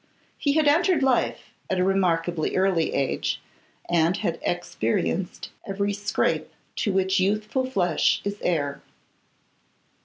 [0.39, 3.39] He had entered life at a remarkably early age,
[3.87, 8.81] and had experienced every scrape to which youthful flesh is heir.